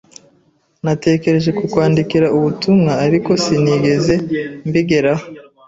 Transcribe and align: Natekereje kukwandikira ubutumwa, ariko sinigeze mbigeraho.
Natekereje 0.85 1.49
kukwandikira 1.57 2.27
ubutumwa, 2.37 2.91
ariko 3.05 3.29
sinigeze 3.43 4.13
mbigeraho. 4.67 5.25